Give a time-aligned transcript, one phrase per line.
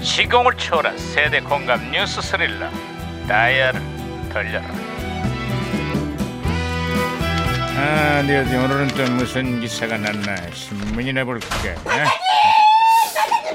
[0.00, 2.70] 시공을 초월한 세대 공감 뉴스 스릴러
[3.26, 3.80] 다이아를
[4.32, 4.66] 돌려라
[7.80, 11.46] 아, 네 어디 오늘은 또 무슨 기사가 났나 신문이나 볼까
[11.84, 11.90] 어?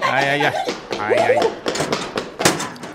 [0.02, 0.52] 아야야
[0.99, 1.35] 아야야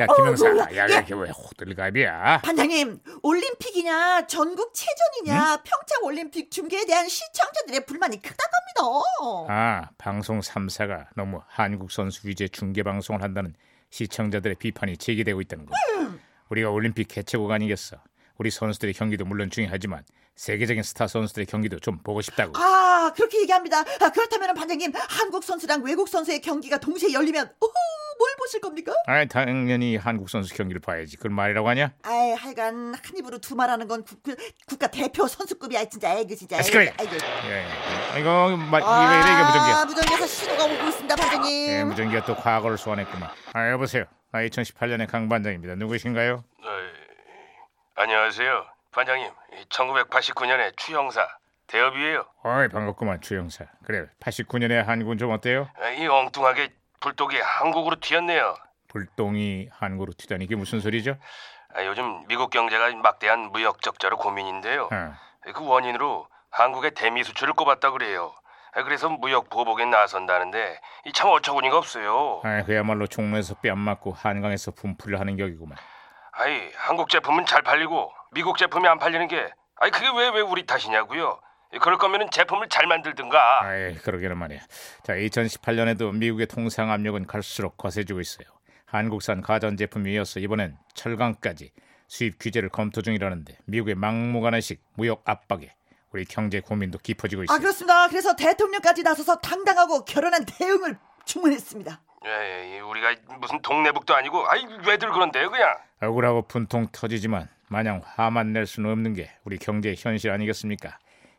[0.01, 0.67] 야 김영사 어, 뭐야?
[0.77, 0.93] 야 예.
[0.95, 9.53] 이렇게 왜 호들갑이야 반장님 올림픽이냐 전국 체전이냐 평창 올림픽 중계에 대한 시청자들의 불만이 크다고 합니다.
[9.53, 13.55] 아 방송 3사가 너무 한국 선수 위주의 중계 방송을 한다는
[13.91, 16.15] 시청자들의 비판이 제기되고 있다는 거야
[16.49, 17.99] 우리가 올림픽 개최국 아니겠어.
[18.39, 20.05] 우리 선수들의 경기도 물론 중요하지만
[20.37, 22.53] 세계적인 스타 선수들의 경기도 좀 보고 싶다고.
[22.57, 23.81] 아 그렇게 얘기합니다.
[23.81, 27.73] 아, 그렇다면 반장님 한국 선수랑 외국 선수의 경기가 동시에 열리면 오호,
[28.49, 28.93] 뭘 보실 겁니까?
[29.07, 33.87] 아 당연히 한국 선수 경기를 봐야지 그걸 말이라고 하냐 아이 하여간 한 입으로 두 말하는
[33.87, 34.35] 건 국, 그,
[34.67, 36.91] 국가 대표 선수급이야 진짜 아이고 진짜 아, 시끄러워.
[36.99, 37.13] 아이고.
[37.47, 37.67] 예,
[38.17, 38.21] 예.
[38.21, 41.69] 이거 마, 이왜 이래 이게 무전기야 아, 무전기에서 신호가 오고 있습니다 반장님.
[41.69, 46.89] 예, 무전기가 또 과거를 소환했구만 아 여보세요 나 2018년의 강 반장입니다 누구신가요 어이,
[47.97, 49.31] 안녕하세요, 반장님.
[49.69, 51.27] 1989년의 추형사
[51.67, 52.25] 대업이에요.
[52.45, 56.71] 어이 반갑구만 주영사 그래 89년의 한국은 좀 어때요 아, 이 엉뚱하게
[57.01, 58.55] 불독이 한국으로 튀었네요.
[58.89, 61.17] 불똥이 한국으로 튀다니 이게 무슨 소리죠
[61.75, 64.89] 아, 요즘 미국 경제가 막대한 무역 적자로 고민인데요.
[64.91, 65.17] 아,
[65.55, 68.33] 그 원인으로 한국의 대미 수출을 꼽았다 그래요.
[68.75, 72.41] 아, 그래서 무역 보복에 나선다는데 이 참 어처구니가 없어요.
[72.45, 75.77] 아, 그야말로 종로에서 뺨 맞고 한강에서 분풀을 하는 격이구만
[76.33, 80.65] 아이 한국 제품은 잘 팔리고 미국 제품이 안 팔리는 게 아이 그게 왜 왜 우리
[80.67, 81.41] 탓이냐고요?
[81.81, 83.63] 그럴 거면은 제품을 잘 만들든가.
[83.65, 84.61] 아이 그러기는 말이야
[85.05, 88.47] 자 2018년에도 미국의 통상 압력은 갈수록 거세지고 있어요
[88.87, 91.71] 한국산 가전제품에 이어서 이번엔 철강까지
[92.07, 95.75] 수입 규제를 검토 중이라는데 미국의 막무가내식 무역 압박에
[96.13, 98.09] 우리 경제 고민도 깊어지고 있어요 아 그렇습니다.
[98.09, 100.97] 그래서 대통령까지 나서서 당당하고 결연한 대응을
[101.27, 102.01] 주문했습니다.
[102.25, 105.75] 예, 예, 우리가 무슨 동네북도 아니고 아이 왜들 그런데요 그냥.
[106.01, 110.99] 억울하고 분통 터지지만 마냥 화만 낼 수는 없는 게 우리 경제의 현실 아니겠습니까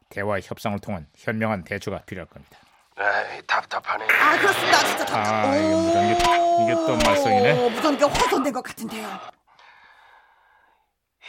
[0.09, 2.57] 대화 협상을 통한 현명한 대처가 필요할 겁니다
[2.97, 4.03] 에이, 답답하네.
[4.05, 4.77] 아 그렇습니다.
[4.79, 5.15] 진짜 답답.
[5.45, 7.65] 아, 이게 무전기 이게 또 말썽이네.
[7.65, 9.07] 오, 무전기가 훼손된 것 같은데요.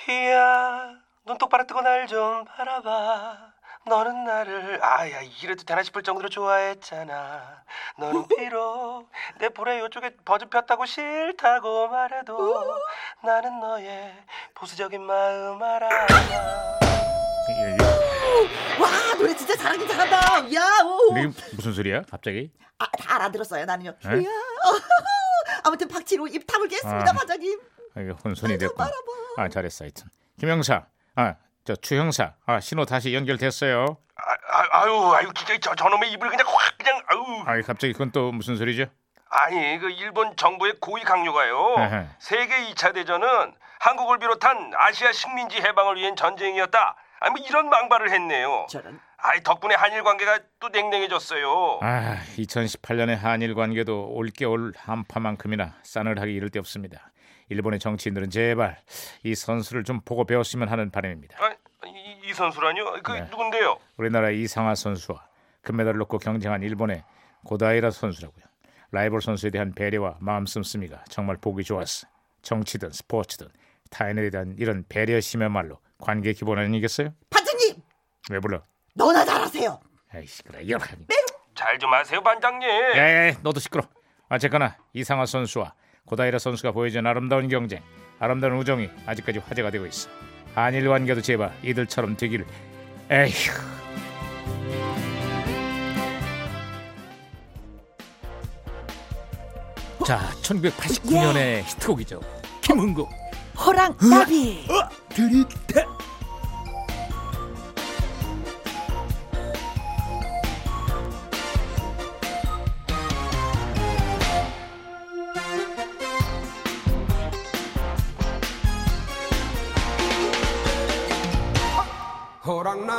[0.09, 3.53] 희야, 눈 똑바로 뜨고 날 좀 바라봐.
[3.87, 7.63] 너는 나를 아야 이래도 되나 싶을 정도로 좋아했잖아.
[7.99, 9.09] 너는 비록
[9.39, 12.65] 내 볼에 요쪽에 버즈 폈다고 싫다고 말해도
[13.23, 14.13] 나는 너의
[14.57, 15.89] 보수적인 마음 알아.
[19.61, 20.55] 잘하긴 잘한다.
[20.55, 21.17] 야 오.
[21.19, 23.95] 이게 무슨 소리야 갑자기 아, 다 알아들었어요 나는요.
[24.05, 24.23] 네?
[24.23, 24.29] 이야.
[25.65, 26.47] 아무튼 박치로 입
[27.11, 27.13] 아.
[27.13, 27.61] 반장님.
[27.97, 28.95] 아, 이게 혼선이 바라봐.
[29.37, 30.07] 아 잘했어 하여튼
[30.39, 31.35] 김영사 아
[31.65, 33.85] 저 추형사 아 신호 다시 연결됐어요
[34.17, 34.23] 아,
[34.59, 37.43] 아, 아유 아유 진짜 저 저놈의 입을 그냥 확 그냥 아유.
[37.47, 38.87] 아 갑자기 그건 또 무슨 소리죠
[39.29, 41.77] 아니 그 일본 정부의 고위 강요가요.
[41.79, 42.07] 에헤.
[42.19, 46.97] 세계 2차 대전은 한국을 비롯한 아시아 식민지 해방을 위한 전쟁이었다.
[47.21, 48.67] 아니 뭐 이런 망발을 했네요.
[48.69, 48.99] 저런.
[49.23, 51.81] 아이 덕분에 한일 관계가 또 냉랭해졌어요.
[51.83, 57.11] 아 2018년의 한일 관계도 올겨울 한파만큼이나 싸늘하게 이를 데 없습니다
[57.49, 58.79] 일본의 정치인들은 제발
[59.25, 61.53] 이 선수를 좀 보고 배웠으면 하는 바람입니다 아,
[61.87, 63.03] 이, 이 선수라뇨?
[63.03, 63.23] 그 네.
[63.31, 63.79] 누군데요?
[63.97, 65.27] 우리나라 이상하 선수와
[65.63, 67.05] 금메달을 놓고 경쟁한 일본의
[67.45, 68.45] 고다이라 선수라고요.
[68.93, 72.09] 라이벌 선수에 대한 배려와 마음 씀씀이가 정말 보기 좋았어.
[72.43, 73.49] 정치든 스포츠든
[73.91, 77.15] 타인에 대한 이런 배려심이야말로 관계 기본 아니겠어요?
[77.31, 77.77] 반장님
[78.31, 78.63] 왜 불러?
[79.01, 79.81] 너나 잘하세요.
[80.13, 80.61] 아이 시끄러.
[80.61, 80.79] 이거
[81.55, 82.69] 잘좀 하세요 반장님.
[82.69, 83.83] 야야야 너도 시끄러.
[84.29, 85.73] 어쨌거나 이상하 선수와
[86.05, 87.83] 고다이라 선수가 보여준 아름다운 경쟁,
[88.19, 90.11] 아름다운 우정이 아직까지 화제가 되고 있어.
[90.55, 92.47] 한일 관계도 제발 이들처럼 되기를.
[93.11, 93.53] 에휴.
[100.07, 102.21] 자, 1989년의 히트곡이죠.
[102.61, 103.09] 김흥국.
[103.57, 104.67] 호랑 나비.
[105.09, 105.85] 들이대.
[105.85, 105.90] 호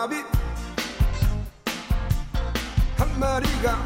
[0.01, 0.15] 나비
[2.98, 3.86] 한 마리가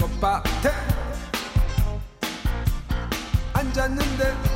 [0.00, 0.72] 꽃밭에
[3.54, 4.55] 앉았는데